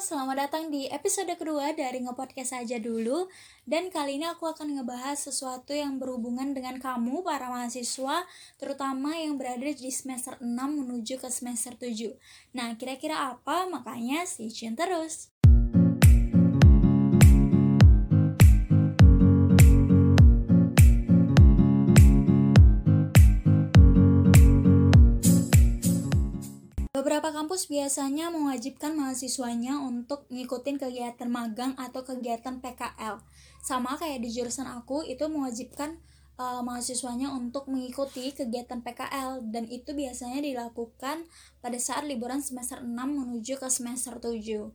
selamat 0.00 0.48
datang 0.48 0.72
di 0.72 0.88
episode 0.88 1.28
kedua 1.36 1.76
dari 1.76 2.00
Ngepodcast 2.00 2.56
aja 2.56 2.80
dulu. 2.80 3.28
Dan 3.68 3.92
kali 3.92 4.16
ini 4.16 4.24
aku 4.24 4.48
akan 4.48 4.80
ngebahas 4.80 5.28
sesuatu 5.28 5.76
yang 5.76 6.00
berhubungan 6.00 6.56
dengan 6.56 6.80
kamu 6.80 7.20
para 7.20 7.52
mahasiswa 7.52 8.24
Terutama 8.56 9.14
yang 9.20 9.36
berada 9.36 9.60
di 9.60 9.92
semester 9.92 10.40
6 10.40 10.48
menuju 10.56 11.20
ke 11.20 11.28
semester 11.28 11.76
7 11.76 12.16
Nah 12.56 12.74
kira-kira 12.80 13.36
apa? 13.36 13.68
Makanya 13.68 14.24
stay 14.24 14.48
tune 14.48 14.74
terus 14.74 15.29
Beberapa 27.00 27.32
kampus 27.32 27.64
biasanya 27.64 28.28
mewajibkan 28.28 28.92
mahasiswanya 28.92 29.80
untuk 29.80 30.28
ngikutin 30.28 30.76
kegiatan 30.76 31.32
magang 31.32 31.72
atau 31.80 32.04
kegiatan 32.04 32.60
PKL. 32.60 33.24
Sama 33.64 33.96
kayak 33.96 34.20
di 34.20 34.28
jurusan 34.28 34.68
aku 34.68 35.00
itu 35.08 35.24
mewajibkan 35.32 35.96
uh, 36.36 36.60
mahasiswanya 36.60 37.32
untuk 37.32 37.72
mengikuti 37.72 38.36
kegiatan 38.36 38.84
PKL 38.84 39.48
dan 39.48 39.64
itu 39.72 39.96
biasanya 39.96 40.44
dilakukan 40.44 41.24
pada 41.64 41.78
saat 41.80 42.04
liburan 42.04 42.44
semester 42.44 42.84
6 42.84 42.92
menuju 42.92 43.56
ke 43.56 43.72
semester 43.72 44.20
7. 44.20 44.68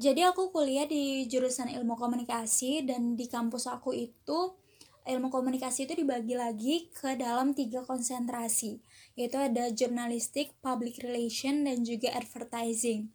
Jadi 0.00 0.24
aku 0.24 0.48
kuliah 0.56 0.88
di 0.88 1.28
jurusan 1.28 1.68
ilmu 1.68 2.00
komunikasi 2.00 2.88
dan 2.88 3.12
di 3.12 3.28
kampus 3.28 3.68
aku 3.68 3.92
itu 3.92 4.56
ilmu 5.04 5.28
komunikasi 5.28 5.84
itu 5.84 6.00
dibagi 6.00 6.32
lagi 6.32 6.88
ke 6.96 7.12
dalam 7.20 7.52
tiga 7.52 7.84
konsentrasi 7.84 8.80
yaitu 9.20 9.36
ada 9.36 9.68
jurnalistik, 9.68 10.56
public 10.64 11.04
relation, 11.04 11.68
dan 11.68 11.84
juga 11.84 12.08
advertising. 12.16 13.12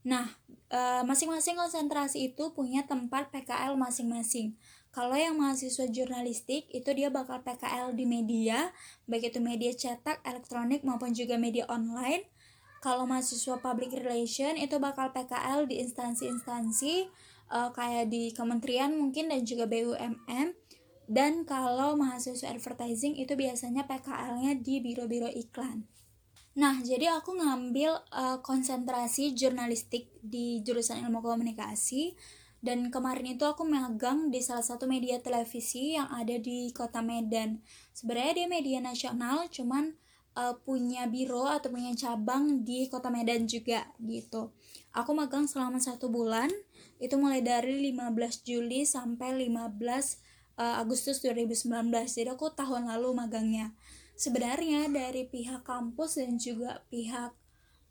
Nah, 0.00 0.32
eh, 0.72 1.04
masing-masing 1.04 1.60
konsentrasi 1.60 2.32
itu 2.32 2.56
punya 2.56 2.88
tempat 2.88 3.28
PKL 3.28 3.76
masing-masing. 3.76 4.56
Kalau 4.92 5.12
yang 5.12 5.36
mahasiswa 5.36 5.88
jurnalistik 5.88 6.68
itu 6.72 6.88
dia 6.96 7.12
bakal 7.12 7.44
PKL 7.44 7.92
di 7.92 8.08
media, 8.08 8.72
baik 9.04 9.32
itu 9.32 9.40
media 9.44 9.72
cetak, 9.76 10.24
elektronik 10.24 10.84
maupun 10.84 11.12
juga 11.12 11.36
media 11.36 11.68
online. 11.68 12.28
Kalau 12.80 13.04
mahasiswa 13.04 13.60
public 13.60 13.92
relation 13.92 14.56
itu 14.56 14.76
bakal 14.80 15.12
PKL 15.12 15.68
di 15.68 15.80
instansi-instansi 15.80 17.08
uh, 17.52 17.70
kayak 17.72 18.08
di 18.08 18.32
kementerian 18.32 18.96
mungkin 18.96 19.28
dan 19.28 19.44
juga 19.44 19.68
BUMN 19.68 20.56
dan 21.12 21.44
kalau 21.44 21.92
mahasiswa 22.00 22.48
advertising 22.48 23.20
itu 23.20 23.36
biasanya 23.36 23.84
PKL-nya 23.84 24.56
di 24.56 24.80
biro-biro 24.80 25.28
iklan. 25.28 25.84
Nah, 26.56 26.80
jadi 26.80 27.12
aku 27.12 27.36
ngambil 27.36 28.00
uh, 28.12 28.40
konsentrasi 28.40 29.36
jurnalistik 29.36 30.08
di 30.24 30.64
jurusan 30.64 31.04
ilmu 31.04 31.20
komunikasi 31.20 32.16
dan 32.64 32.88
kemarin 32.88 33.36
itu 33.36 33.44
aku 33.44 33.68
magang 33.68 34.32
di 34.32 34.40
salah 34.40 34.64
satu 34.64 34.88
media 34.88 35.20
televisi 35.20 36.00
yang 36.00 36.08
ada 36.08 36.40
di 36.40 36.72
kota 36.72 37.04
Medan. 37.04 37.60
Sebenarnya 37.92 38.32
dia 38.44 38.48
media 38.48 38.78
nasional, 38.80 39.52
cuman 39.52 39.92
uh, 40.36 40.56
punya 40.64 41.04
biro 41.12 41.44
atau 41.44 41.68
punya 41.68 41.92
cabang 41.92 42.64
di 42.64 42.88
kota 42.88 43.12
Medan 43.12 43.44
juga 43.44 43.88
gitu. 44.00 44.52
Aku 44.96 45.12
magang 45.12 45.44
selama 45.44 45.76
satu 45.80 46.08
bulan, 46.08 46.48
itu 47.00 47.16
mulai 47.20 47.44
dari 47.44 47.80
15 47.92 48.48
Juli 48.48 48.84
sampai 48.88 49.34
15 49.48 50.31
uh, 50.56 50.80
Agustus 50.80 51.20
2019 51.24 51.68
jadi 51.90 52.34
aku 52.34 52.52
tahun 52.52 52.88
lalu 52.88 53.14
magangnya. 53.16 53.72
Sebenarnya 54.16 54.86
dari 54.92 55.26
pihak 55.26 55.64
kampus 55.64 56.20
dan 56.20 56.36
juga 56.36 56.84
pihak 56.92 57.32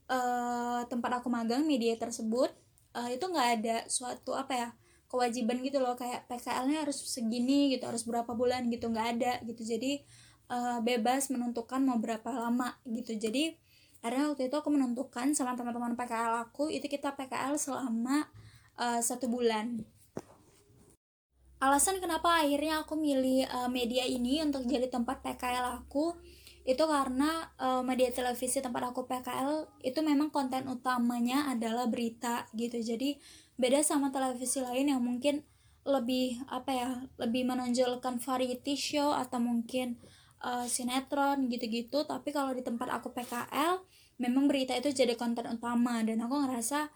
uh, 0.08 0.82
tempat 0.86 1.22
aku 1.22 1.28
magang 1.28 1.66
media 1.66 1.98
tersebut 1.98 2.54
uh, 2.94 3.10
itu 3.10 3.26
nggak 3.26 3.50
ada 3.62 3.78
suatu 3.90 4.38
apa 4.38 4.54
ya 4.54 4.70
kewajiban 5.10 5.60
gitu 5.66 5.82
loh. 5.82 5.98
Kayak 5.98 6.30
PKL-nya 6.30 6.88
harus 6.88 7.02
segini 7.02 7.74
gitu 7.76 7.90
harus 7.90 8.06
berapa 8.06 8.32
bulan 8.32 8.70
gitu 8.70 8.88
nggak 8.88 9.08
ada 9.18 9.34
gitu. 9.44 9.66
Jadi 9.66 10.06
uh, 10.52 10.80
bebas 10.80 11.34
menentukan 11.34 11.82
mau 11.84 11.98
berapa 11.98 12.30
lama 12.30 12.78
gitu. 12.88 13.18
Jadi 13.18 13.58
akhirnya 14.02 14.34
waktu 14.34 14.50
itu 14.50 14.56
aku 14.58 14.70
menentukan 14.74 15.34
sama 15.38 15.54
teman-teman 15.54 15.94
PKL 15.94 16.50
aku 16.50 16.74
itu 16.74 16.90
kita 16.90 17.14
PKL 17.14 17.54
selama 17.54 18.26
uh, 18.82 18.98
satu 18.98 19.30
bulan 19.30 19.86
alasan 21.62 22.02
kenapa 22.02 22.42
akhirnya 22.42 22.82
aku 22.82 22.98
milih 22.98 23.46
uh, 23.46 23.70
media 23.70 24.02
ini 24.02 24.42
untuk 24.42 24.66
jadi 24.66 24.90
tempat 24.90 25.22
PKL 25.22 25.86
aku 25.86 26.18
itu 26.62 26.82
karena 26.86 27.54
uh, 27.58 27.82
media 27.86 28.10
televisi 28.10 28.62
tempat 28.62 28.94
aku 28.94 29.06
PKL 29.06 29.82
itu 29.86 29.98
memang 30.02 30.34
konten 30.34 30.66
utamanya 30.70 31.50
adalah 31.54 31.90
berita 31.90 32.50
gitu. 32.54 32.82
Jadi 32.82 33.18
beda 33.58 33.82
sama 33.86 34.10
televisi 34.10 34.62
lain 34.62 34.90
yang 34.94 35.02
mungkin 35.02 35.46
lebih 35.82 36.42
apa 36.46 36.70
ya 36.70 36.90
lebih 37.18 37.50
menonjolkan 37.50 38.22
variety 38.22 38.78
show 38.78 39.14
atau 39.14 39.42
mungkin 39.42 39.98
uh, 40.42 40.66
sinetron 40.66 41.50
gitu-gitu. 41.50 42.06
Tapi 42.06 42.30
kalau 42.30 42.54
di 42.54 42.62
tempat 42.62 42.90
aku 42.94 43.10
PKL 43.14 43.82
memang 44.22 44.46
berita 44.46 44.78
itu 44.78 44.94
jadi 44.94 45.18
konten 45.18 45.50
utama 45.50 46.02
dan 46.06 46.22
aku 46.22 46.46
ngerasa 46.46 46.94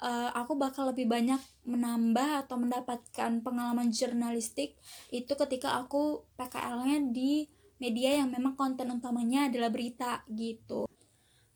uh, 0.00 0.30
aku 0.36 0.56
bakal 0.56 0.90
lebih 0.92 1.08
banyak 1.08 1.40
menambah 1.64 2.46
atau 2.46 2.56
mendapatkan 2.60 3.30
pengalaman 3.40 3.92
jurnalistik 3.92 4.76
itu 5.12 5.32
ketika 5.32 5.80
aku 5.80 6.24
PKL-nya 6.36 7.12
di 7.12 7.48
media 7.76 8.20
yang 8.24 8.32
memang 8.32 8.56
konten 8.56 8.88
utamanya 8.88 9.48
adalah 9.52 9.68
berita 9.68 10.24
gitu. 10.32 10.88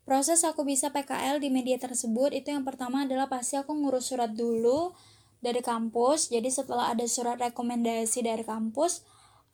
Proses 0.01 0.41
aku 0.43 0.65
bisa 0.65 0.89
PKL 0.89 1.39
di 1.39 1.53
media 1.53 1.77
tersebut 1.77 2.33
itu 2.33 2.51
yang 2.51 2.65
pertama 2.65 3.05
adalah 3.05 3.29
pasti 3.29 3.57
aku 3.57 3.73
ngurus 3.73 4.11
surat 4.11 4.33
dulu 4.33 4.93
dari 5.41 5.61
kampus. 5.61 6.29
Jadi 6.29 6.49
setelah 6.49 6.93
ada 6.93 7.05
surat 7.05 7.37
rekomendasi 7.37 8.25
dari 8.25 8.45
kampus, 8.45 9.05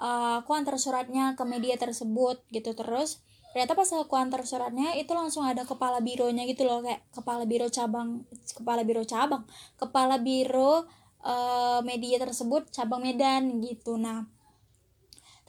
uh, 0.02 0.42
aku 0.42 0.56
antar 0.56 0.80
suratnya 0.80 1.36
ke 1.36 1.44
media 1.46 1.76
tersebut 1.78 2.42
gitu 2.50 2.74
terus 2.74 3.22
ternyata 3.58 3.74
pas 3.74 3.90
aku 3.90 4.14
antar 4.14 4.46
suratnya 4.46 4.94
itu 5.02 5.10
langsung 5.18 5.42
ada 5.42 5.66
kepala 5.66 5.98
bironya 5.98 6.46
gitu 6.46 6.62
loh 6.62 6.86
kayak 6.86 7.02
kepala 7.10 7.42
biro 7.50 7.66
cabang 7.74 8.22
kepala 8.54 8.86
biro 8.86 9.02
cabang 9.02 9.50
kepala 9.82 10.22
biro 10.22 10.86
uh, 11.26 11.82
media 11.82 12.22
tersebut 12.22 12.70
cabang 12.70 13.02
Medan 13.02 13.58
gitu. 13.66 13.98
Nah 13.98 14.30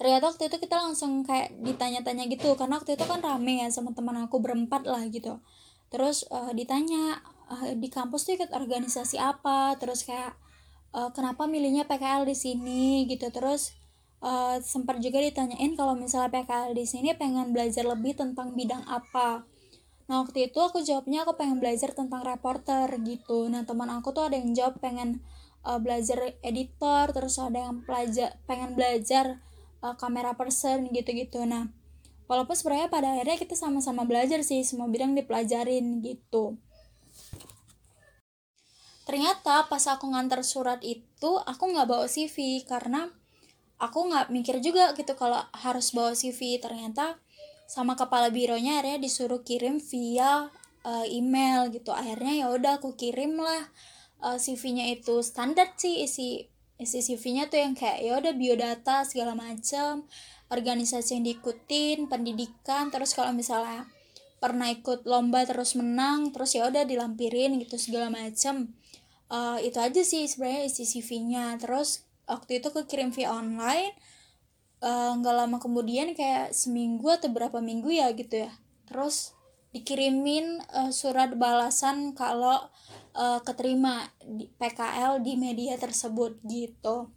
ternyata 0.01 0.33
waktu 0.33 0.49
itu 0.49 0.57
kita 0.57 0.81
langsung 0.81 1.21
kayak 1.21 1.53
ditanya-tanya 1.61 2.33
gitu 2.33 2.57
karena 2.57 2.81
waktu 2.81 2.97
itu 2.97 3.05
kan 3.05 3.21
rame 3.21 3.61
ya 3.61 3.69
sama 3.69 3.93
teman 3.93 4.17
aku 4.25 4.41
berempat 4.41 4.89
lah 4.89 5.05
gitu. 5.13 5.45
Terus 5.93 6.25
uh, 6.33 6.49
ditanya 6.57 7.21
uh, 7.53 7.77
di 7.77 7.93
kampus 7.93 8.25
tuh 8.25 8.41
ikut 8.41 8.57
organisasi 8.57 9.21
apa? 9.21 9.77
Terus 9.77 10.09
kayak 10.09 10.33
uh, 10.97 11.13
kenapa 11.13 11.45
milihnya 11.45 11.85
PKL 11.85 12.25
di 12.25 12.33
sini? 12.33 13.05
Gitu. 13.05 13.29
Terus 13.29 13.77
uh, 14.23 14.57
sempat 14.63 14.99
juga 14.99 15.23
ditanyain 15.23 15.75
kalau 15.79 15.95
misalnya 15.95 16.31
PKL 16.33 16.75
di 16.75 16.85
sini 16.87 17.15
pengen 17.15 17.55
belajar 17.55 17.87
lebih 17.87 18.19
tentang 18.19 18.55
bidang 18.55 18.83
apa. 18.87 19.47
Nah 20.09 20.25
waktu 20.25 20.49
itu 20.49 20.59
aku 20.59 20.81
jawabnya 20.81 21.29
aku 21.29 21.37
pengen 21.37 21.61
belajar 21.61 21.93
tentang 21.93 22.25
reporter 22.25 22.89
gitu. 23.05 23.47
Nah 23.53 23.69
teman 23.69 23.93
aku 23.93 24.11
tuh 24.17 24.33
ada 24.33 24.41
yang 24.41 24.57
jawab 24.57 24.81
pengen 24.81 25.21
uh, 25.63 25.77
belajar 25.77 26.39
editor, 26.41 27.13
terus 27.13 27.37
ada 27.37 27.69
yang 27.69 27.85
pelajar 27.85 28.41
pengen 28.49 28.73
belajar 28.73 29.39
uh, 29.85 29.95
kamera 30.01 30.33
person 30.35 30.89
gitu-gitu. 30.91 31.45
Nah 31.45 31.69
walaupun 32.25 32.57
sebenarnya 32.57 32.89
pada 32.89 33.17
akhirnya 33.17 33.37
kita 33.37 33.55
sama-sama 33.55 34.09
belajar 34.09 34.41
sih 34.41 34.65
semua 34.65 34.89
bidang 34.89 35.13
dipelajarin 35.13 36.01
gitu. 36.01 36.57
Ternyata 39.09 39.65
pas 39.73 39.85
aku 39.89 40.13
ngantar 40.13 40.45
surat 40.45 40.85
itu 40.85 41.41
aku 41.49 41.65
nggak 41.73 41.89
bawa 41.89 42.05
CV 42.05 42.65
karena 42.69 43.09
aku 43.79 44.11
nggak 44.11 44.35
mikir 44.35 44.59
juga 44.59 44.93
gitu 44.99 45.15
kalau 45.15 45.39
harus 45.55 45.95
bawa 45.95 46.13
CV 46.13 46.59
ternyata 46.59 47.19
sama 47.71 47.95
kepala 47.95 48.33
bironya 48.35 48.81
akhirnya 48.81 48.99
disuruh 48.99 49.45
kirim 49.47 49.79
via 49.79 50.51
uh, 50.83 51.07
email 51.07 51.69
gitu. 51.71 51.93
Akhirnya 51.93 52.45
ya 52.45 52.47
udah 52.49 52.81
aku 52.81 52.97
kirim 52.97 53.39
lah 53.39 53.69
uh, 54.25 54.35
eh, 54.35 54.39
CV-nya 54.41 54.89
itu. 54.89 55.21
Standar 55.21 55.77
sih 55.77 56.03
isi 56.03 56.49
isi 56.79 56.99
CV-nya 57.03 57.53
tuh 57.53 57.61
yang 57.61 57.75
kayak 57.77 57.99
ya 58.01 58.13
udah 58.17 58.33
biodata 58.33 59.05
segala 59.05 59.37
macam 59.37 60.09
organisasi 60.49 61.21
yang 61.21 61.25
diikutin 61.29 62.09
pendidikan. 62.09 62.89
Terus 62.89 63.13
kalau 63.13 63.37
misalnya 63.37 63.85
pernah 64.39 64.71
ikut 64.71 65.05
lomba 65.05 65.43
terus 65.45 65.75
menang 65.75 66.31
terus 66.31 66.55
ya 66.55 66.71
udah 66.71 66.87
dilampirin 66.87 67.59
gitu 67.59 67.75
segala 67.75 68.07
macam 68.07 68.71
uh, 69.35 69.59
itu 69.59 69.83
aja 69.83 69.99
sih 70.07 70.31
sebenarnya 70.31 70.71
isi 70.71 70.87
CV-nya 70.87 71.59
terus 71.59 72.07
waktu 72.29 72.61
itu 72.63 72.69
kekirim 72.71 73.11
via 73.11 73.33
online 73.33 73.97
eh, 74.85 75.13
nggak 75.19 75.35
uh, 75.35 75.39
lama 75.43 75.59
kemudian 75.59 76.15
kayak 76.15 76.55
seminggu 76.55 77.11
atau 77.11 77.33
berapa 77.33 77.59
minggu 77.59 77.91
ya 77.91 78.13
gitu 78.15 78.47
ya. 78.47 78.53
Terus 78.87 79.35
dikirimin 79.75 80.65
uh, 80.73 80.93
surat 80.95 81.35
balasan 81.35 82.17
kalau 82.17 82.71
uh, 83.17 83.41
keterima 83.43 84.09
di 84.23 84.49
PKL 84.57 85.21
di 85.25 85.35
media 85.35 85.75
tersebut 85.77 86.39
gitu. 86.47 87.11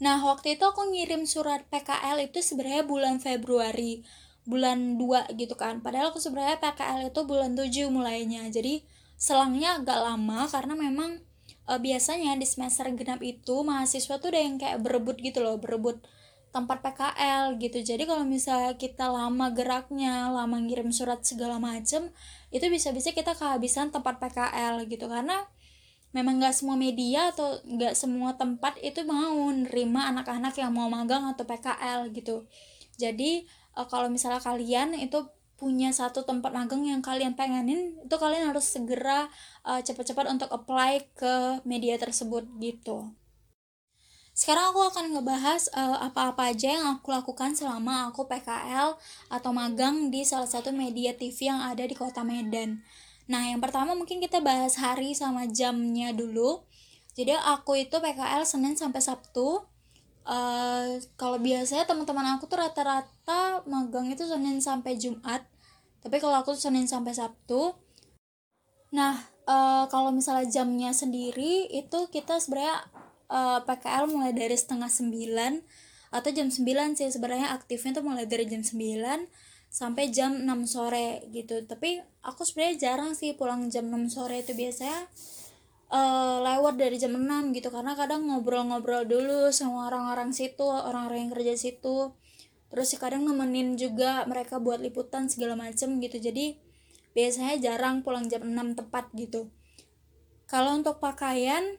Nah 0.00 0.20
waktu 0.22 0.56
itu 0.56 0.64
aku 0.64 0.94
ngirim 0.94 1.24
surat 1.24 1.66
PKL 1.68 2.30
itu 2.30 2.38
sebenarnya 2.40 2.84
bulan 2.86 3.18
Februari 3.18 4.04
bulan 4.44 5.00
2 5.00 5.34
gitu 5.40 5.56
kan. 5.56 5.80
Padahal 5.80 6.12
aku 6.12 6.20
sebenarnya 6.20 6.60
PKL 6.60 7.10
itu 7.10 7.20
bulan 7.24 7.56
7 7.56 7.88
mulainya. 7.88 8.44
Jadi 8.52 8.84
selangnya 9.16 9.80
agak 9.80 9.98
lama 10.04 10.44
karena 10.48 10.74
memang 10.76 11.24
uh, 11.68 11.80
biasanya 11.80 12.36
di 12.36 12.46
semester 12.48 12.88
genap 12.92 13.20
itu 13.24 13.64
mahasiswa 13.64 14.20
tuh 14.20 14.28
udah 14.32 14.42
yang 14.42 14.56
kayak 14.60 14.80
berebut 14.84 15.16
gitu 15.20 15.40
loh 15.40 15.56
berebut 15.56 16.00
tempat 16.54 16.86
PKL 16.86 17.58
gitu. 17.58 17.82
Jadi 17.82 18.06
kalau 18.06 18.22
misalnya 18.22 18.78
kita 18.78 19.10
lama 19.10 19.50
geraknya 19.50 20.30
lama 20.30 20.54
ngirim 20.62 20.94
surat 20.94 21.18
segala 21.26 21.58
macem 21.58 22.14
itu 22.54 22.62
bisa-bisa 22.70 23.10
kita 23.10 23.34
kehabisan 23.34 23.90
tempat 23.90 24.22
PKL 24.22 24.86
gitu. 24.86 25.10
Karena 25.10 25.42
memang 26.14 26.38
gak 26.38 26.54
semua 26.54 26.78
media 26.78 27.34
atau 27.34 27.58
gak 27.66 27.98
semua 27.98 28.38
tempat 28.38 28.78
itu 28.78 29.02
mau 29.02 29.50
nerima 29.50 30.06
anak-anak 30.14 30.54
yang 30.54 30.70
mau 30.70 30.86
magang 30.86 31.26
atau 31.26 31.42
PKL 31.42 32.14
gitu. 32.14 32.46
Jadi 32.94 33.50
uh, 33.74 33.90
kalau 33.90 34.06
misalnya 34.06 34.38
kalian 34.38 34.94
itu 34.94 35.26
punya 35.54 35.94
satu 35.94 36.26
tempat 36.26 36.50
magang 36.50 36.82
yang 36.84 37.00
kalian 37.00 37.38
pengenin 37.38 37.94
itu 38.02 38.16
kalian 38.18 38.50
harus 38.50 38.66
segera 38.66 39.30
uh, 39.62 39.80
cepat-cepat 39.80 40.26
untuk 40.30 40.50
apply 40.50 41.06
ke 41.14 41.62
media 41.62 41.94
tersebut 41.96 42.46
gitu 42.58 43.14
sekarang 44.34 44.74
aku 44.74 44.82
akan 44.82 45.14
ngebahas 45.14 45.70
uh, 45.78 46.10
apa-apa 46.10 46.50
aja 46.50 46.74
yang 46.74 46.98
aku 46.98 47.14
lakukan 47.14 47.54
selama 47.54 48.10
aku 48.10 48.26
PKL 48.26 48.98
atau 49.30 49.50
magang 49.54 50.10
di 50.10 50.26
salah 50.26 50.50
satu 50.50 50.74
media 50.74 51.14
TV 51.14 51.54
yang 51.54 51.62
ada 51.62 51.86
di 51.86 51.94
kota 51.94 52.26
Medan. 52.26 52.82
Nah, 53.30 53.46
yang 53.46 53.62
pertama 53.62 53.94
mungkin 53.94 54.18
kita 54.18 54.42
bahas 54.42 54.74
hari 54.74 55.14
sama 55.14 55.46
jamnya 55.46 56.10
dulu. 56.10 56.66
Jadi 57.14 57.30
aku 57.30 57.78
itu 57.78 57.94
PKL 58.02 58.42
Senin 58.42 58.74
sampai 58.74 58.98
Sabtu. 58.98 59.62
Uh, 60.24 60.98
kalau 61.20 61.36
biasanya 61.36 61.84
teman-teman 61.84 62.36
aku 62.36 62.48
tuh 62.48 62.56
rata-rata 62.60 63.60
magang 63.68 64.08
itu 64.08 64.24
Senin 64.24 64.60
sampai 64.64 64.96
Jumat. 64.96 65.44
Tapi 66.00 66.16
kalau 66.20 66.40
aku 66.40 66.56
Senin 66.56 66.88
sampai 66.88 67.12
Sabtu. 67.12 67.76
Nah, 68.96 69.20
uh, 69.48 69.84
kalau 69.92 70.10
misalnya 70.12 70.48
jamnya 70.48 70.96
sendiri 70.96 71.68
itu 71.68 72.08
kita 72.08 72.40
sebenarnya 72.40 72.84
uh, 73.28 73.58
eh, 73.58 73.60
PKL 73.64 74.04
mulai 74.10 74.32
dari 74.32 74.56
setengah 74.56 74.88
sembilan 74.88 75.52
atau 76.14 76.30
jam 76.30 76.46
9 76.46 76.94
sih 76.94 77.10
sebenarnya 77.10 77.50
aktifnya 77.58 77.98
tuh 77.98 78.04
mulai 78.06 78.30
dari 78.30 78.46
jam 78.46 78.62
9 78.62 78.78
sampai 79.66 80.14
jam 80.14 80.46
6 80.46 80.46
sore 80.70 81.26
gitu 81.34 81.58
tapi 81.66 81.98
aku 82.22 82.46
sebenarnya 82.46 82.76
jarang 82.78 83.18
sih 83.18 83.34
pulang 83.34 83.66
jam 83.66 83.90
6 83.90 84.14
sore 84.14 84.46
itu 84.46 84.54
biasanya 84.54 85.10
uh, 85.90 86.38
lewat 86.40 86.80
dari 86.80 86.96
jam 86.96 87.16
6 87.16 87.56
gitu. 87.56 87.68
Karena 87.68 87.92
kadang 87.98 88.28
ngobrol-ngobrol 88.28 89.04
dulu 89.04 89.50
sama 89.50 89.90
orang-orang 89.92 90.30
situ 90.32 90.64
orang-orang 90.64 91.28
yang 91.28 91.32
kerja 91.34 91.54
situ. 91.58 92.14
Terus 92.72 92.88
kadang 92.98 93.22
nemenin 93.22 93.78
juga 93.78 94.26
mereka 94.26 94.58
buat 94.58 94.80
liputan 94.80 95.28
segala 95.28 95.54
macem 95.54 96.00
gitu. 96.00 96.16
Jadi 96.18 96.58
biasanya 97.14 97.58
jarang 97.62 98.02
pulang 98.02 98.26
jam 98.26 98.42
6 98.42 98.78
tepat 98.78 99.10
gitu. 99.14 99.50
Kalau 100.50 100.76
untuk 100.76 101.00
pakaian 101.00 101.78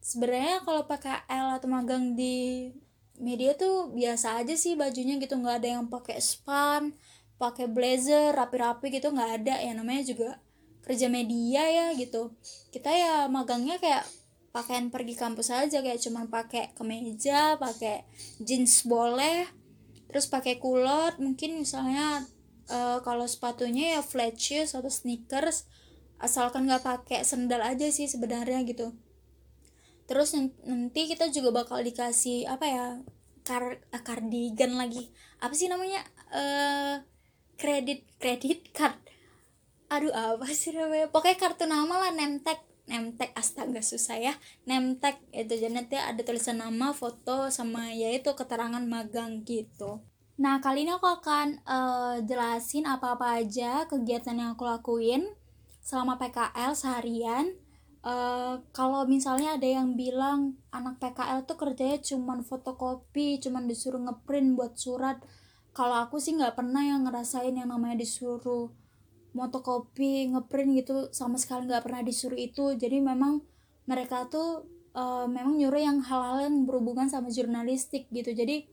sebenarnya 0.00 0.62
kalau 0.62 0.86
pakai 0.86 1.26
L 1.26 1.58
atau 1.58 1.68
magang 1.68 2.14
di 2.14 2.70
media 3.18 3.56
tuh 3.58 3.90
biasa 3.90 4.38
aja 4.40 4.54
sih 4.54 4.78
bajunya 4.78 5.18
gitu. 5.18 5.34
Nggak 5.36 5.56
ada 5.64 5.68
yang 5.80 5.84
pakai 5.90 6.22
span 6.22 6.94
pakai 7.36 7.68
blazer 7.68 8.32
rapi-rapi 8.32 8.88
gitu. 8.94 9.10
Nggak 9.10 9.30
ada. 9.42 9.54
Ya 9.60 9.72
namanya 9.74 10.02
juga 10.06 10.40
kerja 10.86 11.10
media 11.10 11.66
ya 11.66 11.86
gitu. 11.98 12.32
Kita 12.70 12.94
ya 12.94 13.26
magangnya 13.26 13.82
kayak 13.82 14.06
pakaian 14.54 14.88
pergi 14.88 15.18
kampus 15.18 15.52
aja 15.52 15.84
kayak 15.84 16.00
cuman 16.00 16.32
pakai 16.32 16.72
kemeja 16.72 17.60
pakai 17.60 18.08
jeans 18.40 18.86
boleh 18.86 19.44
terus 20.06 20.30
pakai 20.30 20.62
kulot. 20.62 21.18
Mungkin 21.18 21.58
misalnya 21.60 22.24
uh, 22.70 23.02
kalau 23.02 23.26
sepatunya 23.26 23.98
ya 23.98 24.00
flat 24.00 24.38
shoes 24.38 24.78
atau 24.78 24.88
sneakers 24.88 25.66
asalkan 26.22 26.64
nggak 26.64 26.86
pakai 26.86 27.26
sendal 27.26 27.60
aja 27.60 27.90
sih 27.90 28.06
sebenarnya 28.06 28.62
gitu. 28.64 28.94
Terus 30.06 30.38
nanti 30.38 31.10
kita 31.10 31.34
juga 31.34 31.66
bakal 31.66 31.82
dikasih 31.82 32.46
apa 32.46 32.64
ya 32.70 32.86
kar 33.42 33.82
cardigan 34.06 34.78
lagi. 34.78 35.10
Apa 35.42 35.52
sih 35.52 35.66
namanya 35.66 36.00
uh, 36.30 37.02
kredit 37.58 38.06
kredit 38.22 38.70
card 38.70 38.96
aduh 39.86 40.12
apa 40.12 40.46
sih 40.50 40.74
namanya? 40.74 41.10
Pokoknya 41.10 41.38
kartu 41.38 41.64
nama 41.66 41.94
lah 42.02 42.12
nemtek 42.14 42.62
nemtek 42.86 43.34
astaga 43.34 43.82
susah 43.82 44.18
ya. 44.18 44.34
Nemtek 44.64 45.18
itu 45.34 45.52
jadi 45.58 45.74
nanti 45.74 45.98
ada 45.98 46.18
tulisan 46.22 46.62
nama 46.62 46.94
foto 46.94 47.50
sama 47.50 47.90
ya 47.90 48.14
itu 48.14 48.30
keterangan 48.32 48.82
magang 48.86 49.42
gitu. 49.42 50.02
Nah 50.36 50.60
kali 50.60 50.86
ini 50.86 50.92
aku 50.94 51.08
akan 51.08 51.64
uh, 51.64 52.16
jelasin 52.22 52.84
apa-apa 52.84 53.40
aja 53.42 53.88
kegiatan 53.88 54.36
yang 54.36 54.54
aku 54.54 54.68
lakuin 54.68 55.26
selama 55.82 56.18
PKL 56.18 56.72
seharian. 56.76 57.56
Uh, 58.06 58.62
kalau 58.70 59.02
misalnya 59.02 59.58
ada 59.58 59.66
yang 59.66 59.98
bilang 59.98 60.54
anak 60.70 61.02
PKL 61.02 61.42
tuh 61.42 61.58
kerjanya 61.58 61.98
cuman 61.98 62.46
fotokopi, 62.46 63.42
cuman 63.42 63.66
disuruh 63.66 63.98
ngeprint 63.98 64.54
buat 64.54 64.78
surat. 64.78 65.18
Kalau 65.74 66.06
aku 66.06 66.22
sih 66.22 66.38
nggak 66.38 66.54
pernah 66.54 66.86
yang 66.86 67.02
ngerasain 67.02 67.50
yang 67.50 67.66
namanya 67.66 67.98
disuruh 67.98 68.70
fotokopi, 69.36 70.32
ngeprint 70.32 70.70
gitu 70.80 70.96
sama 71.12 71.36
sekali 71.36 71.68
nggak 71.68 71.84
pernah 71.84 72.00
disuruh 72.00 72.40
itu. 72.40 72.72
Jadi 72.74 73.04
memang 73.04 73.44
mereka 73.84 74.26
tuh 74.26 74.64
uh, 74.96 75.28
memang 75.28 75.60
nyuruh 75.60 75.78
yang 75.78 75.98
hal-hal 76.00 76.48
yang 76.48 76.64
berhubungan 76.64 77.06
sama 77.06 77.28
jurnalistik 77.28 78.08
gitu. 78.10 78.32
Jadi 78.32 78.66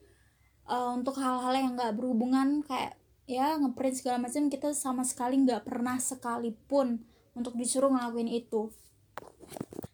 uh, 0.72 0.96
untuk 0.96 1.20
hal-hal 1.20 1.54
yang 1.54 1.76
nggak 1.76 1.94
berhubungan 2.00 2.64
kayak 2.64 2.96
ya 3.24 3.56
ngeprint 3.56 4.00
segala 4.00 4.28
macam 4.28 4.52
kita 4.52 4.76
sama 4.76 5.08
sekali 5.08 5.40
nggak 5.44 5.64
pernah 5.64 5.96
sekalipun 5.96 7.04
untuk 7.36 7.56
disuruh 7.56 7.88
ngelakuin 7.88 8.28
itu 8.28 8.68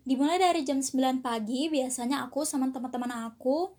dimulai 0.10 0.42
dari 0.42 0.65
jam 0.65 0.81
9 0.81 1.22
pagi 1.22 1.69
biasanya 1.69 2.25
aku 2.25 2.42
sama 2.42 2.74
teman-teman 2.74 3.30
aku 3.30 3.77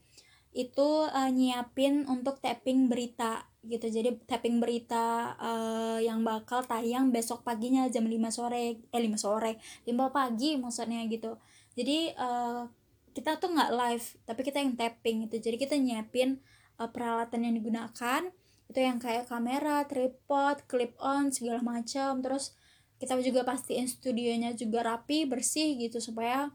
itu 0.55 1.07
uh, 1.11 1.31
nyiapin 1.31 2.07
untuk 2.07 2.39
tapping 2.39 2.87
berita 2.87 3.50
gitu. 3.61 3.87
Jadi 3.93 4.17
tapping 4.25 4.57
berita 4.57 5.37
uh, 5.37 6.01
yang 6.01 6.25
bakal 6.25 6.65
tayang 6.65 7.13
besok 7.13 7.45
paginya 7.45 7.85
jam 7.93 8.09
5 8.09 8.17
sore 8.33 8.81
eh 8.81 9.01
5 9.01 9.21
sore 9.21 9.61
5 9.85 9.93
pagi 10.17 10.57
maksudnya 10.57 11.05
gitu. 11.13 11.37
Jadi 11.77 12.17
uh, 12.17 12.65
kita 13.13 13.37
tuh 13.37 13.53
nggak 13.53 13.71
live 13.75 14.07
tapi 14.25 14.41
kita 14.41 14.65
yang 14.65 14.75
tapping 14.81 15.29
gitu. 15.29 15.37
Jadi 15.51 15.57
kita 15.61 15.77
nyiapin 15.77 16.41
uh, 16.81 16.89
peralatan 16.89 17.45
yang 17.45 17.55
digunakan 17.61 18.23
itu 18.71 18.79
yang 18.79 19.03
kayak 19.03 19.27
kamera 19.27 19.83
tripod 19.85 20.65
clip 20.65 20.97
on 20.97 21.29
segala 21.29 21.61
macam. 21.61 22.25
Terus 22.25 22.57
kita 22.97 23.17
juga 23.21 23.45
pastiin 23.45 23.89
studionya 23.89 24.57
juga 24.57 24.85
rapi 24.85 25.29
bersih 25.29 25.77
gitu 25.77 26.01
supaya 26.01 26.49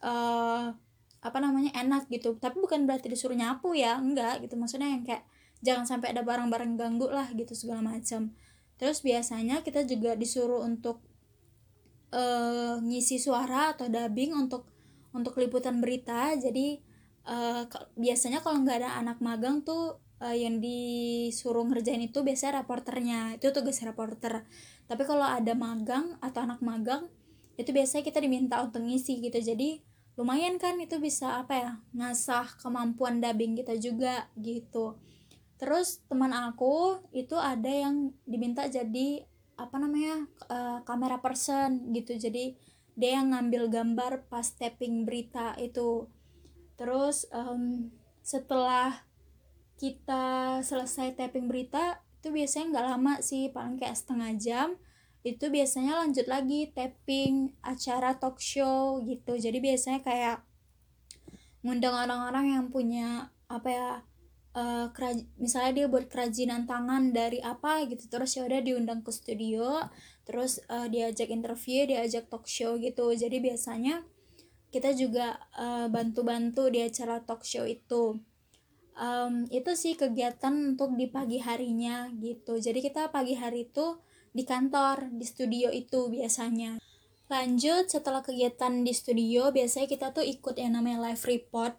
uh, 0.00 0.72
apa 1.18 1.38
namanya 1.44 1.76
enak 1.76 2.08
gitu. 2.08 2.40
Tapi 2.40 2.56
bukan 2.56 2.88
berarti 2.88 3.12
disuruh 3.12 3.36
nyapu 3.36 3.76
ya 3.76 4.00
enggak 4.00 4.40
gitu. 4.48 4.56
Maksudnya 4.56 4.88
yang 4.96 5.04
kayak 5.04 5.28
jangan 5.64 5.84
sampai 5.86 6.14
ada 6.14 6.22
barang-barang 6.22 6.78
ganggu 6.78 7.10
lah 7.10 7.30
gitu 7.34 7.54
segala 7.54 7.82
macam. 7.82 8.34
Terus 8.78 9.02
biasanya 9.02 9.66
kita 9.66 9.82
juga 9.82 10.14
disuruh 10.14 10.62
untuk 10.62 11.02
uh, 12.14 12.78
ngisi 12.78 13.18
suara 13.18 13.74
atau 13.74 13.90
dubbing 13.90 14.34
untuk 14.38 14.70
untuk 15.10 15.34
liputan 15.42 15.82
berita. 15.82 16.34
Jadi 16.38 16.78
uh, 17.26 17.66
biasanya 17.98 18.38
kalau 18.38 18.62
nggak 18.62 18.86
ada 18.86 18.90
anak 19.02 19.18
magang 19.18 19.66
tuh 19.66 19.98
uh, 20.22 20.36
yang 20.36 20.62
disuruh 20.62 21.66
ngerjain 21.66 22.06
itu 22.06 22.22
biasanya 22.22 22.62
reporternya. 22.62 23.34
Itu 23.34 23.50
tugas 23.50 23.82
reporter. 23.82 24.46
Tapi 24.86 25.02
kalau 25.04 25.26
ada 25.26 25.52
magang 25.58 26.14
atau 26.22 26.46
anak 26.46 26.62
magang 26.62 27.10
itu 27.58 27.74
biasanya 27.74 28.06
kita 28.06 28.22
diminta 28.22 28.62
untuk 28.62 28.86
ngisi 28.86 29.18
gitu. 29.18 29.42
Jadi 29.42 29.82
lumayan 30.14 30.58
kan 30.62 30.78
itu 30.78 30.98
bisa 31.02 31.42
apa 31.42 31.54
ya 31.54 31.70
ngasah 31.94 32.58
kemampuan 32.62 33.18
dubbing 33.22 33.54
kita 33.54 33.78
juga 33.78 34.26
gitu 34.38 34.98
terus 35.58 36.00
teman 36.06 36.30
aku 36.30 37.02
itu 37.10 37.34
ada 37.34 37.68
yang 37.68 38.14
diminta 38.24 38.64
jadi 38.70 39.26
apa 39.58 39.76
namanya 39.82 40.24
uh, 40.46 40.78
kamera 40.86 41.18
person 41.18 41.90
gitu. 41.90 42.14
Jadi 42.14 42.54
dia 42.94 43.18
yang 43.18 43.34
ngambil 43.34 43.66
gambar 43.70 44.12
pas 44.30 44.46
tapping 44.54 45.02
berita 45.02 45.58
itu. 45.58 46.06
Terus 46.78 47.26
um, 47.34 47.90
setelah 48.22 49.02
kita 49.78 50.58
selesai 50.62 51.18
tapping 51.18 51.50
berita 51.50 52.02
itu 52.18 52.30
biasanya 52.34 52.66
nggak 52.74 52.86
lama 52.86 53.14
sih 53.22 53.50
paling 53.54 53.78
kayak 53.78 53.94
setengah 53.94 54.34
jam 54.38 54.68
itu 55.22 55.50
biasanya 55.50 56.02
lanjut 56.02 56.26
lagi 56.30 56.70
tapping 56.70 57.54
acara 57.62 58.14
talk 58.14 58.38
show 58.38 59.02
gitu. 59.02 59.34
Jadi 59.34 59.58
biasanya 59.58 60.00
kayak 60.06 60.46
ngundang 61.66 61.98
orang-orang 61.98 62.54
yang 62.54 62.66
punya 62.70 63.34
apa 63.50 63.68
ya 63.68 63.90
uh, 64.56 64.88
misalnya 65.36 65.72
dia 65.84 65.86
buat 65.90 66.06
kerajinan 66.08 66.64
tangan 66.64 67.12
dari 67.12 67.42
apa 67.42 67.84
gitu 67.88 68.08
terus 68.08 68.36
ya 68.36 68.46
udah 68.46 68.60
diundang 68.64 69.00
ke 69.04 69.10
studio 69.12 69.82
terus 70.28 70.60
uh, 70.68 70.86
diajak 70.88 71.32
interview 71.32 71.88
diajak 71.88 72.28
talk 72.28 72.44
show 72.44 72.76
gitu. 72.76 73.12
Jadi 73.16 73.40
biasanya 73.40 74.04
kita 74.68 74.92
juga 74.92 75.40
eh, 75.56 75.88
bantu-bantu 75.88 76.68
di 76.68 76.84
acara 76.84 77.24
talk 77.24 77.44
show 77.44 77.64
itu. 77.64 78.20
Um, 78.98 79.46
itu 79.54 79.78
sih 79.78 79.94
kegiatan 79.94 80.74
untuk 80.74 80.98
di 80.98 81.06
pagi 81.06 81.38
harinya 81.38 82.10
gitu. 82.18 82.58
Jadi 82.58 82.82
kita 82.82 83.14
pagi 83.14 83.38
hari 83.38 83.70
itu 83.70 84.02
di 84.34 84.42
kantor 84.42 85.14
di 85.14 85.22
studio 85.22 85.70
itu 85.70 86.10
biasanya. 86.10 86.82
Lanjut 87.30 87.86
setelah 87.86 88.26
kegiatan 88.26 88.82
di 88.82 88.90
studio 88.90 89.54
biasanya 89.54 89.86
kita 89.86 90.10
tuh 90.10 90.26
ikut 90.26 90.58
yang 90.58 90.74
namanya 90.74 91.08
live 91.08 91.22
report. 91.30 91.78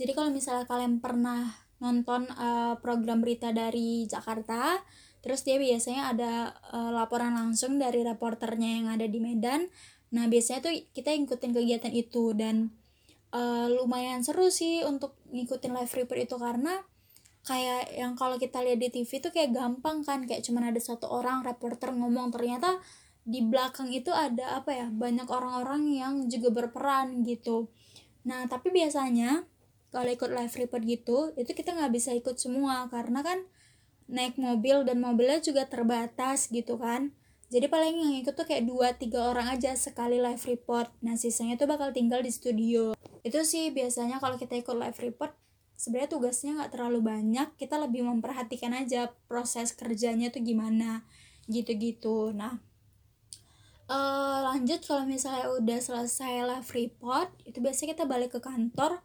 Jadi 0.00 0.16
kalau 0.16 0.32
misalnya 0.32 0.64
kalian 0.64 0.96
pernah 0.96 1.65
nonton 1.78 2.28
uh, 2.32 2.80
program 2.80 3.20
berita 3.20 3.52
dari 3.52 4.08
Jakarta. 4.08 4.80
Terus 5.20 5.42
dia 5.42 5.58
biasanya 5.58 6.14
ada 6.14 6.32
uh, 6.70 6.94
laporan 6.94 7.34
langsung 7.34 7.82
dari 7.82 8.06
reporternya 8.06 8.70
yang 8.80 8.86
ada 8.92 9.06
di 9.10 9.18
Medan. 9.18 9.66
Nah 10.14 10.30
biasanya 10.30 10.70
tuh 10.70 10.72
kita 10.94 11.10
ikutin 11.12 11.50
kegiatan 11.50 11.90
itu 11.90 12.30
dan 12.32 12.70
uh, 13.34 13.66
lumayan 13.66 14.22
seru 14.22 14.48
sih 14.54 14.86
untuk 14.86 15.18
ngikutin 15.34 15.72
live 15.74 15.92
report 15.92 16.20
itu 16.22 16.36
karena 16.38 16.80
kayak 17.46 17.94
yang 17.94 18.18
kalau 18.18 18.38
kita 18.38 18.58
lihat 18.62 18.82
di 18.82 18.90
TV 18.90 19.10
tuh 19.22 19.30
kayak 19.30 19.54
gampang 19.54 20.02
kan 20.02 20.26
kayak 20.26 20.42
cuman 20.42 20.74
ada 20.74 20.80
satu 20.82 21.10
orang 21.10 21.42
reporter 21.42 21.90
ngomong. 21.90 22.30
Ternyata 22.30 22.78
di 23.26 23.42
belakang 23.42 23.90
itu 23.90 24.14
ada 24.14 24.62
apa 24.62 24.70
ya 24.70 24.86
banyak 24.86 25.26
orang-orang 25.26 25.90
yang 25.90 26.14
juga 26.30 26.54
berperan 26.54 27.26
gitu. 27.26 27.66
Nah 28.26 28.46
tapi 28.46 28.70
biasanya 28.70 29.42
kalau 29.94 30.10
ikut 30.10 30.30
live 30.30 30.54
report 30.54 30.82
gitu 30.84 31.18
itu 31.34 31.50
kita 31.52 31.74
nggak 31.74 31.92
bisa 31.92 32.10
ikut 32.14 32.36
semua. 32.38 32.86
Karena 32.88 33.20
kan 33.20 33.44
naik 34.06 34.38
mobil 34.38 34.86
dan 34.86 35.02
mobilnya 35.02 35.42
juga 35.42 35.66
terbatas 35.66 36.48
gitu 36.50 36.78
kan. 36.78 37.14
Jadi 37.46 37.70
paling 37.70 37.94
yang 37.94 38.14
ikut 38.26 38.34
tuh 38.34 38.42
kayak 38.42 38.66
dua 38.66 38.98
tiga 38.98 39.30
orang 39.30 39.46
aja 39.50 39.74
sekali 39.78 40.18
live 40.18 40.42
report. 40.46 40.90
Nah 41.02 41.14
sisanya 41.14 41.54
tuh 41.54 41.70
bakal 41.70 41.94
tinggal 41.94 42.18
di 42.22 42.30
studio. 42.34 42.98
Itu 43.22 43.46
sih 43.46 43.70
biasanya 43.70 44.18
kalau 44.18 44.34
kita 44.34 44.58
ikut 44.58 44.74
live 44.74 44.98
report 44.98 45.34
sebenarnya 45.78 46.10
tugasnya 46.10 46.50
nggak 46.58 46.74
terlalu 46.74 47.00
banyak. 47.06 47.48
Kita 47.54 47.78
lebih 47.78 48.02
memperhatikan 48.02 48.74
aja 48.74 49.14
proses 49.30 49.74
kerjanya 49.78 50.34
tuh 50.34 50.42
gimana 50.42 51.06
gitu-gitu. 51.46 52.34
Nah 52.34 52.58
uh, 53.90 54.38
lanjut 54.52 54.82
kalau 54.82 55.06
misalnya 55.06 55.50
udah 55.50 55.78
selesai 55.78 56.42
live 56.42 56.70
report 56.74 57.30
itu 57.46 57.58
biasanya 57.62 57.94
kita 57.94 58.04
balik 58.06 58.34
ke 58.34 58.40
kantor 58.42 59.02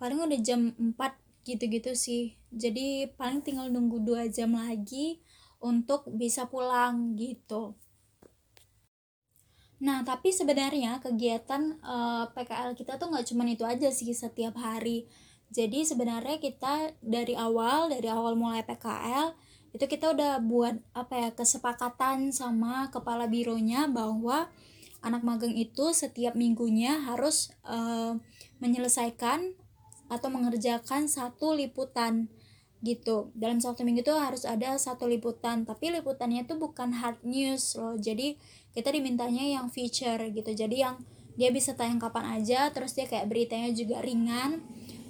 paling 0.00 0.16
udah 0.16 0.40
jam 0.40 0.72
4 0.74 0.96
gitu-gitu 1.44 1.92
sih 1.92 2.40
jadi 2.48 3.12
paling 3.20 3.44
tinggal 3.44 3.68
nunggu 3.68 4.00
dua 4.00 4.26
jam 4.32 4.56
lagi 4.56 5.20
untuk 5.60 6.08
bisa 6.08 6.48
pulang 6.48 7.14
gitu 7.20 7.76
Nah, 9.80 10.04
tapi 10.04 10.28
sebenarnya 10.28 11.00
kegiatan 11.00 11.80
uh, 11.80 12.28
eh, 12.28 12.36
PKL 12.36 12.76
kita 12.76 13.00
tuh 13.00 13.08
nggak 13.08 13.26
cuma 13.32 13.48
itu 13.48 13.64
aja 13.64 13.88
sih 13.88 14.12
setiap 14.12 14.60
hari. 14.60 15.08
Jadi 15.50 15.82
sebenarnya 15.88 16.36
kita 16.36 16.94
dari 17.00 17.32
awal, 17.32 17.88
dari 17.88 18.06
awal 18.06 18.36
mulai 18.36 18.60
PKL, 18.62 19.34
itu 19.72 19.84
kita 19.88 20.12
udah 20.14 20.38
buat 20.44 20.76
apa 20.92 21.14
ya 21.16 21.30
kesepakatan 21.32 22.30
sama 22.30 22.92
kepala 22.92 23.26
bironya 23.26 23.88
bahwa 23.88 24.52
anak 25.00 25.24
magang 25.24 25.56
itu 25.56 25.96
setiap 25.96 26.36
minggunya 26.36 27.00
harus 27.00 27.50
uh, 27.64 28.20
menyelesaikan 28.60 29.56
atau 30.10 30.28
mengerjakan 30.28 31.06
satu 31.06 31.54
liputan 31.54 32.26
gitu. 32.82 33.30
Dalam 33.36 33.62
satu 33.62 33.86
minggu 33.86 34.02
itu 34.02 34.12
harus 34.16 34.42
ada 34.42 34.74
satu 34.76 35.06
liputan 35.06 35.68
tapi 35.68 35.94
liputannya 35.94 36.44
itu 36.48 36.58
bukan 36.58 36.96
hard 36.96 37.22
news 37.22 37.78
loh. 37.78 37.94
Jadi 37.94 38.36
kita 38.74 38.90
dimintanya 38.90 39.46
yang 39.46 39.70
feature 39.70 40.18
gitu. 40.32 40.50
Jadi 40.50 40.82
yang 40.82 40.98
dia 41.38 41.54
bisa 41.54 41.72
tayang 41.78 42.02
kapan 42.02 42.42
aja 42.42 42.68
terus 42.74 42.92
dia 42.98 43.06
kayak 43.06 43.30
beritanya 43.30 43.70
juga 43.70 44.02
ringan. 44.02 44.64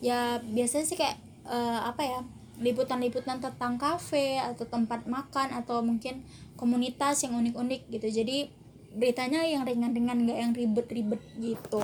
Ya 0.04 0.44
biasanya 0.44 0.86
sih 0.86 0.98
kayak 0.98 1.16
uh, 1.48 1.88
apa 1.88 2.02
ya 2.04 2.20
liputan-liputan 2.60 3.40
tentang 3.40 3.80
kafe 3.80 4.36
atau 4.36 4.68
tempat 4.68 5.08
makan 5.08 5.48
atau 5.56 5.80
mungkin 5.80 6.28
komunitas 6.60 7.24
yang 7.24 7.40
unik-unik 7.40 7.88
gitu. 7.88 8.08
Jadi 8.20 8.52
beritanya 8.90 9.46
yang 9.46 9.62
ringan-ringan 9.62 10.26
nggak 10.26 10.38
yang 10.38 10.52
ribet-ribet 10.52 11.22
gitu 11.38 11.80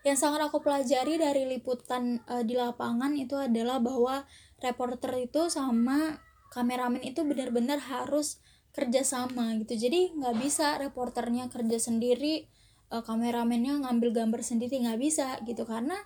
yang 0.00 0.16
sangat 0.16 0.48
aku 0.48 0.64
pelajari 0.64 1.20
dari 1.20 1.44
liputan 1.44 2.24
uh, 2.24 2.40
di 2.40 2.56
lapangan 2.56 3.12
itu 3.12 3.36
adalah 3.36 3.82
bahwa 3.82 4.24
reporter 4.64 5.12
itu 5.20 5.52
sama 5.52 6.20
kameramen 6.50 7.04
itu 7.04 7.20
benar-benar 7.22 7.78
harus 7.80 8.40
kerjasama 8.72 9.60
gitu. 9.60 9.76
Jadi 9.76 10.16
nggak 10.16 10.36
bisa 10.40 10.80
reporternya 10.80 11.52
kerja 11.52 11.76
sendiri 11.76 12.48
uh, 12.88 13.04
kameramennya 13.04 13.84
ngambil 13.84 14.24
gambar 14.24 14.40
sendiri 14.40 14.80
nggak 14.80 15.00
bisa 15.00 15.36
gitu. 15.44 15.68
Karena 15.68 15.96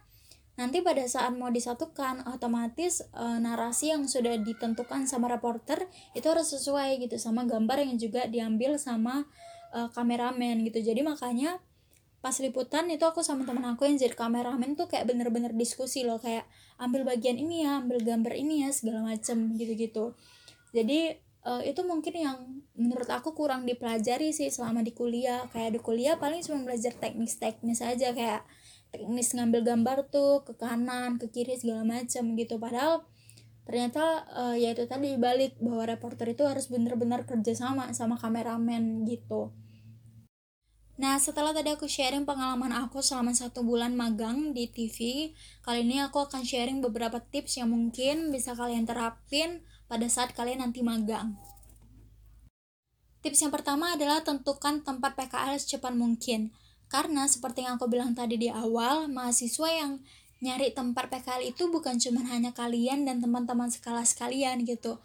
nanti 0.54 0.82
pada 0.86 1.02
saat 1.06 1.34
mau 1.34 1.50
disatukan 1.50 2.30
otomatis 2.30 3.02
e, 3.10 3.24
narasi 3.42 3.90
yang 3.90 4.06
sudah 4.06 4.38
ditentukan 4.38 5.02
sama 5.02 5.26
reporter 5.26 5.90
itu 6.14 6.26
harus 6.30 6.54
sesuai 6.54 7.02
gitu 7.02 7.18
sama 7.18 7.42
gambar 7.42 7.82
yang 7.82 7.98
juga 7.98 8.30
diambil 8.30 8.78
sama 8.78 9.26
e, 9.74 9.90
kameramen 9.90 10.62
gitu. 10.62 10.78
Jadi 10.78 11.02
makanya 11.02 11.58
pas 12.24 12.32
liputan 12.40 12.88
itu 12.88 13.04
aku 13.04 13.20
sama 13.20 13.44
temen 13.44 13.60
aku 13.68 13.84
yang 13.84 14.00
jadi 14.00 14.16
kameramen 14.16 14.80
tuh 14.80 14.88
kayak 14.88 15.04
bener-bener 15.04 15.52
diskusi 15.52 16.08
loh 16.08 16.16
kayak 16.16 16.48
ambil 16.80 17.04
bagian 17.04 17.36
ini 17.36 17.68
ya 17.68 17.84
ambil 17.84 18.00
gambar 18.00 18.32
ini 18.32 18.64
ya 18.64 18.72
segala 18.72 19.04
macem 19.04 19.52
gitu-gitu. 19.60 20.16
Jadi 20.72 21.20
uh, 21.44 21.60
itu 21.60 21.84
mungkin 21.84 22.16
yang 22.16 22.64
menurut 22.72 23.04
aku 23.12 23.36
kurang 23.36 23.68
dipelajari 23.68 24.32
sih 24.32 24.48
selama 24.48 24.80
di 24.80 24.96
kuliah. 24.96 25.44
Kayak 25.52 25.76
di 25.76 25.80
kuliah 25.84 26.16
paling 26.16 26.40
cuma 26.40 26.64
belajar 26.64 26.96
teknis-teknis 26.96 27.84
aja 27.84 28.16
kayak 28.16 28.40
teknis 28.88 29.36
ngambil 29.36 29.60
gambar 29.60 30.08
tuh 30.08 30.48
ke 30.48 30.56
kanan 30.56 31.20
ke 31.20 31.28
kiri 31.28 31.60
segala 31.60 31.84
macam 31.84 32.40
gitu. 32.40 32.56
Padahal 32.56 33.04
ternyata 33.68 34.24
uh, 34.32 34.56
ya 34.56 34.72
itu 34.72 34.88
tadi 34.88 35.20
balik 35.20 35.60
bahwa 35.60 35.92
reporter 35.92 36.32
itu 36.32 36.48
harus 36.48 36.72
benar-benar 36.72 37.28
kerjasama 37.28 37.92
sama 37.92 38.16
kameramen 38.16 39.04
gitu 39.04 39.52
Nah, 40.94 41.18
setelah 41.18 41.50
tadi 41.50 41.74
aku 41.74 41.90
sharing 41.90 42.22
pengalaman 42.22 42.70
aku 42.70 43.02
selama 43.02 43.34
satu 43.34 43.66
bulan 43.66 43.98
magang 43.98 44.54
di 44.54 44.70
TV, 44.70 45.30
kali 45.66 45.82
ini 45.82 45.98
aku 45.98 46.22
akan 46.22 46.46
sharing 46.46 46.78
beberapa 46.78 47.18
tips 47.18 47.58
yang 47.58 47.74
mungkin 47.74 48.30
bisa 48.30 48.54
kalian 48.54 48.86
terapin 48.86 49.66
pada 49.90 50.06
saat 50.06 50.30
kalian 50.38 50.62
nanti 50.62 50.86
magang. 50.86 51.34
Tips 53.26 53.42
yang 53.42 53.50
pertama 53.50 53.98
adalah 53.98 54.22
tentukan 54.22 54.86
tempat 54.86 55.18
PKL 55.18 55.58
secepat 55.58 55.98
mungkin. 55.98 56.54
Karena 56.86 57.26
seperti 57.26 57.66
yang 57.66 57.74
aku 57.74 57.90
bilang 57.90 58.14
tadi 58.14 58.38
di 58.38 58.46
awal, 58.46 59.10
mahasiswa 59.10 59.66
yang 59.66 59.98
nyari 60.44 60.70
tempat 60.70 61.10
PKL 61.10 61.42
itu 61.42 61.66
bukan 61.74 61.98
cuma 61.98 62.22
hanya 62.30 62.54
kalian 62.54 63.02
dan 63.02 63.18
teman-teman 63.18 63.66
sekelas 63.66 64.14
kalian 64.14 64.62
gitu. 64.62 65.02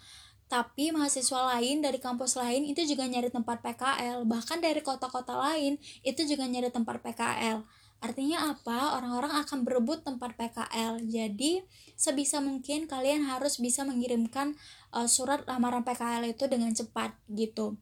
Tapi 0.49 0.89
mahasiswa 0.89 1.55
lain 1.55 1.85
dari 1.85 2.01
kampus 2.01 2.33
lain 2.33 2.65
itu 2.65 2.81
juga 2.89 3.05
nyari 3.05 3.29
tempat 3.29 3.61
PKL, 3.61 4.25
bahkan 4.25 4.57
dari 4.57 4.81
kota-kota 4.81 5.37
lain 5.37 5.77
itu 6.01 6.25
juga 6.25 6.49
nyari 6.49 6.73
tempat 6.73 7.05
PKL. 7.05 7.61
Artinya 8.01 8.57
apa? 8.57 8.97
Orang-orang 8.97 9.45
akan 9.45 9.61
berebut 9.61 10.01
tempat 10.01 10.33
PKL. 10.33 11.05
Jadi, 11.05 11.61
sebisa 11.93 12.41
mungkin 12.41 12.89
kalian 12.89 13.29
harus 13.29 13.61
bisa 13.61 13.85
mengirimkan 13.85 14.57
uh, 14.89 15.05
surat 15.05 15.45
lamaran 15.45 15.85
PKL 15.85 16.33
itu 16.33 16.49
dengan 16.49 16.73
cepat 16.73 17.13
gitu 17.29 17.77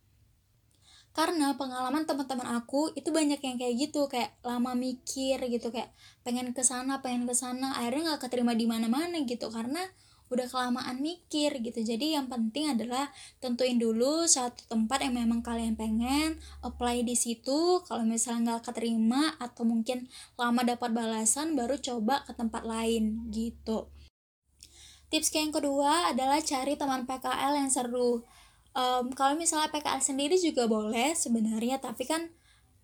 karena 1.18 1.58
pengalaman 1.58 2.06
teman-teman 2.06 2.46
aku 2.62 2.94
itu 2.94 3.10
banyak 3.10 3.42
yang 3.42 3.58
kayak 3.58 3.90
gitu 3.90 4.06
kayak 4.06 4.38
lama 4.46 4.78
mikir 4.78 5.42
gitu 5.50 5.74
kayak 5.74 5.90
pengen 6.22 6.54
ke 6.54 6.62
sana 6.62 7.02
pengen 7.02 7.26
ke 7.26 7.34
sana 7.34 7.74
akhirnya 7.74 8.14
nggak 8.14 8.30
keterima 8.30 8.54
di 8.54 8.70
mana-mana 8.70 9.18
gitu 9.26 9.50
karena 9.50 9.82
udah 10.28 10.48
kelamaan 10.48 11.00
mikir 11.00 11.60
gitu. 11.64 11.80
Jadi 11.84 12.16
yang 12.16 12.28
penting 12.28 12.72
adalah 12.72 13.12
tentuin 13.40 13.80
dulu 13.80 14.28
satu 14.28 14.68
tempat 14.68 15.04
yang 15.08 15.16
memang 15.16 15.40
kalian 15.40 15.80
pengen 15.80 16.40
apply 16.64 17.04
di 17.04 17.16
situ. 17.16 17.84
Kalau 17.88 18.04
misalnya 18.04 18.58
nggak 18.58 18.72
keterima 18.72 19.36
atau 19.40 19.64
mungkin 19.64 20.12
lama 20.36 20.62
dapat 20.64 20.92
balasan 20.92 21.56
baru 21.56 21.80
coba 21.80 22.28
ke 22.28 22.36
tempat 22.36 22.68
lain 22.68 23.32
gitu. 23.32 23.88
Tips 25.08 25.32
yang 25.32 25.56
kedua 25.56 26.12
adalah 26.12 26.44
cari 26.44 26.76
teman 26.76 27.08
PKL 27.08 27.54
yang 27.56 27.72
seru. 27.72 28.28
Um, 28.78 29.10
kalau 29.16 29.40
misalnya 29.40 29.72
PKL 29.72 30.04
sendiri 30.04 30.36
juga 30.38 30.68
boleh 30.68 31.16
sebenarnya 31.16 31.80
tapi 31.82 32.06
kan 32.06 32.30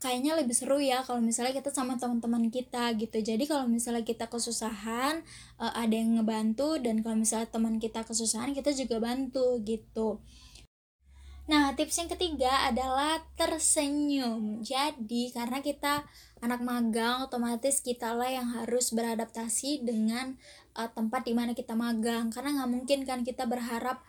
kayaknya 0.04 0.36
lebih 0.36 0.52
seru 0.52 0.84
ya 0.84 1.00
kalau 1.08 1.24
misalnya 1.24 1.56
kita 1.56 1.72
sama 1.72 1.96
teman-teman 1.96 2.52
kita 2.52 2.92
gitu 3.00 3.24
jadi 3.24 3.40
kalau 3.48 3.72
misalnya 3.72 4.04
kita 4.04 4.28
kesusahan 4.28 5.24
uh, 5.64 5.72
ada 5.72 5.96
yang 5.96 6.20
ngebantu 6.20 6.76
dan 6.84 7.00
kalau 7.00 7.16
misalnya 7.16 7.48
teman 7.48 7.80
kita 7.80 8.04
kesusahan 8.04 8.52
kita 8.52 8.76
juga 8.76 9.00
bantu 9.00 9.64
gitu 9.64 10.20
Nah, 11.44 11.76
tips 11.76 12.00
yang 12.00 12.08
ketiga 12.08 12.72
adalah 12.72 13.20
tersenyum. 13.36 14.64
Jadi, 14.64 15.28
karena 15.36 15.60
kita 15.60 16.08
anak 16.40 16.64
magang, 16.64 17.28
otomatis 17.28 17.84
kita 17.84 18.16
lah 18.16 18.32
yang 18.32 18.48
harus 18.56 18.96
beradaptasi 18.96 19.84
dengan 19.84 20.40
uh, 20.80 20.88
tempat 20.88 21.28
di 21.28 21.36
mana 21.36 21.52
kita 21.52 21.76
magang. 21.76 22.32
Karena 22.32 22.64
nggak 22.64 22.72
mungkin 22.72 23.00
kan 23.04 23.28
kita 23.28 23.44
berharap 23.44 24.00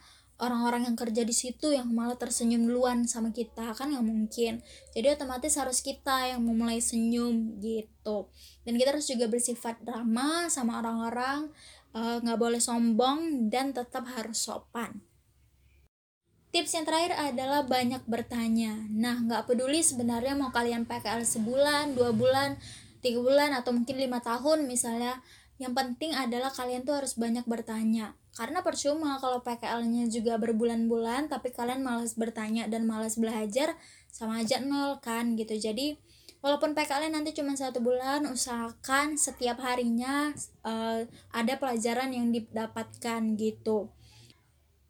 orang-orang 0.42 0.90
yang 0.90 0.96
kerja 0.98 1.22
di 1.22 1.30
situ 1.30 1.70
yang 1.70 1.94
malah 1.94 2.18
tersenyum 2.18 2.66
duluan 2.66 3.06
sama 3.06 3.30
kita 3.30 3.70
kan 3.78 3.94
nggak 3.94 4.06
mungkin. 4.06 4.58
Jadi 4.90 5.06
otomatis 5.14 5.54
harus 5.54 5.78
kita 5.78 6.34
yang 6.34 6.42
memulai 6.42 6.82
senyum 6.82 7.62
gitu. 7.62 8.26
Dan 8.66 8.74
kita 8.74 8.98
harus 8.98 9.06
juga 9.06 9.30
bersifat 9.30 9.78
ramah 9.86 10.50
sama 10.50 10.82
orang-orang 10.82 11.54
eh, 11.94 12.18
nggak 12.18 12.38
uh, 12.38 12.42
boleh 12.42 12.58
sombong 12.58 13.46
dan 13.46 13.70
tetap 13.70 14.10
harus 14.10 14.42
sopan. 14.42 14.98
Tips 16.50 16.70
yang 16.74 16.86
terakhir 16.86 17.14
adalah 17.14 17.66
banyak 17.66 18.02
bertanya. 18.06 18.74
Nah 18.90 19.22
nggak 19.22 19.46
peduli 19.46 19.82
sebenarnya 19.82 20.34
mau 20.34 20.50
kalian 20.50 20.86
PKL 20.86 21.22
sebulan 21.22 21.94
dua 21.94 22.10
bulan 22.14 22.58
tiga 23.02 23.20
bulan 23.20 23.54
atau 23.54 23.70
mungkin 23.70 24.02
lima 24.02 24.18
tahun 24.18 24.66
misalnya. 24.66 25.22
Yang 25.54 25.78
penting 25.78 26.10
adalah 26.18 26.50
kalian 26.50 26.82
tuh 26.82 26.98
harus 26.98 27.14
banyak 27.14 27.46
bertanya 27.46 28.18
karena 28.34 28.66
percuma 28.66 29.16
kalau 29.22 29.40
PKL-nya 29.46 30.10
juga 30.10 30.36
berbulan-bulan 30.42 31.30
tapi 31.30 31.54
kalian 31.54 31.86
malas 31.86 32.18
bertanya 32.18 32.66
dan 32.66 32.84
malas 32.84 33.14
belajar 33.14 33.78
sama 34.10 34.42
aja 34.42 34.58
nol 34.58 34.98
kan 34.98 35.38
gitu 35.38 35.54
jadi 35.54 35.94
walaupun 36.42 36.74
PKL 36.74 37.14
nanti 37.14 37.30
cuma 37.32 37.54
satu 37.54 37.78
bulan 37.78 38.26
usahakan 38.26 39.14
setiap 39.14 39.62
harinya 39.62 40.34
uh, 40.66 41.06
ada 41.30 41.54
pelajaran 41.56 42.10
yang 42.10 42.34
didapatkan 42.34 43.38
gitu 43.38 43.94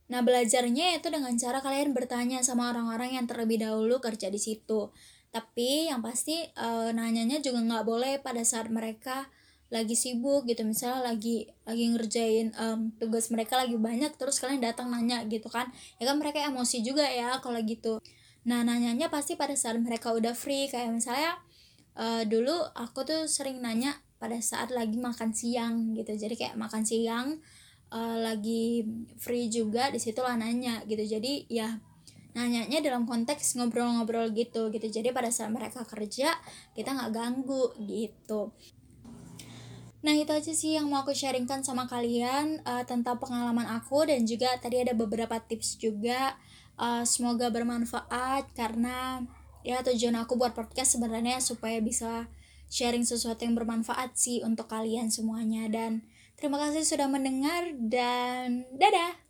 Nah, 0.05 0.21
belajarnya 0.21 1.01
itu 1.01 1.09
dengan 1.09 1.33
cara 1.41 1.65
kalian 1.65 1.97
bertanya 1.97 2.45
sama 2.45 2.69
orang-orang 2.69 3.17
yang 3.17 3.25
terlebih 3.25 3.65
dahulu 3.65 4.05
kerja 4.05 4.29
di 4.29 4.37
situ. 4.37 4.93
Tapi 5.33 5.89
yang 5.91 6.05
pasti 6.05 6.45
e, 6.45 6.69
nanyanya 6.93 7.41
juga 7.41 7.65
nggak 7.65 7.85
boleh 7.89 8.15
pada 8.21 8.45
saat 8.45 8.69
mereka 8.71 9.27
lagi 9.75 9.99
sibuk 9.99 10.47
gitu 10.47 10.63
misalnya 10.63 11.03
lagi 11.03 11.51
lagi 11.67 11.91
ngerjain 11.91 12.55
um, 12.55 12.95
tugas 12.95 13.27
mereka 13.35 13.59
lagi 13.59 13.75
banyak 13.75 14.15
terus 14.15 14.39
kalian 14.39 14.63
datang 14.63 14.87
nanya 14.87 15.27
gitu 15.27 15.51
kan. 15.51 15.67
Ya 15.99 16.07
kan 16.07 16.23
mereka 16.23 16.39
emosi 16.47 16.87
juga 16.87 17.03
ya 17.03 17.43
kalau 17.43 17.59
gitu. 17.59 17.99
Nah 18.47 18.63
nanyanya 18.63 19.11
pasti 19.11 19.35
pada 19.35 19.59
saat 19.59 19.75
mereka 19.83 20.15
udah 20.15 20.31
free. 20.31 20.71
Kayak 20.71 20.95
misalnya 20.95 21.43
uh, 21.99 22.23
dulu 22.23 22.55
aku 22.79 23.03
tuh 23.03 23.27
sering 23.27 23.59
nanya 23.59 23.99
pada 24.23 24.39
saat 24.39 24.71
lagi 24.71 24.95
makan 24.95 25.35
siang 25.35 25.91
gitu. 25.99 26.15
Jadi 26.15 26.39
kayak 26.39 26.55
makan 26.55 26.87
siang 26.87 27.43
uh, 27.91 28.17
lagi 28.23 28.87
free 29.19 29.51
juga 29.51 29.91
di 29.91 29.99
situ 29.99 30.23
lah 30.23 30.39
nanya 30.39 30.87
gitu. 30.87 31.03
Jadi 31.03 31.51
ya 31.51 31.83
nanyanya 32.39 32.79
dalam 32.79 33.11
konteks 33.11 33.59
ngobrol-ngobrol 33.59 34.31
gitu 34.39 34.71
gitu. 34.71 34.87
Jadi 34.87 35.11
pada 35.11 35.35
saat 35.35 35.51
mereka 35.51 35.83
kerja 35.83 36.31
kita 36.79 36.95
nggak 36.95 37.11
ganggu 37.11 37.75
gitu 37.83 38.55
Nah 40.05 40.13
itu 40.13 40.31
aja 40.37 40.53
sih 40.53 40.77
yang 40.77 40.93
mau 40.93 41.01
aku 41.01 41.17
sharingkan 41.17 41.65
sama 41.65 41.89
kalian 41.89 42.61
uh, 42.69 42.85
tentang 42.85 43.17
pengalaman 43.17 43.65
aku 43.73 44.05
dan 44.05 44.29
juga 44.29 44.53
tadi 44.61 44.85
ada 44.85 44.93
beberapa 44.93 45.41
tips 45.41 45.81
juga 45.81 46.37
uh, 46.77 47.09
semoga 47.09 47.49
bermanfaat 47.49 48.53
karena 48.53 49.25
ya 49.65 49.81
tujuan 49.81 50.21
aku 50.21 50.37
buat 50.37 50.53
podcast 50.53 51.01
sebenarnya 51.01 51.41
supaya 51.41 51.81
bisa 51.81 52.29
sharing 52.69 53.09
sesuatu 53.09 53.49
yang 53.49 53.57
bermanfaat 53.57 54.13
sih 54.13 54.45
untuk 54.45 54.69
kalian 54.69 55.09
semuanya 55.09 55.65
dan 55.73 56.05
Terima 56.35 56.59
kasih 56.59 56.83
sudah 56.83 57.07
mendengar 57.07 57.73
dan 57.79 58.67
dadah. 58.75 59.24